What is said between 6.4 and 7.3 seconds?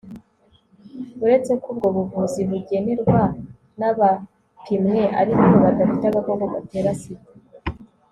gatera sida